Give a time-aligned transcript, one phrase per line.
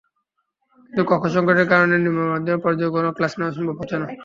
[0.83, 4.07] কিন্তু কক্ষ–সংকটের কারণে নিম্নমমাধ্যমিক পর্যায়ে কোনো ক্লাস নেওয়া সম্ভব হচ্ছে না।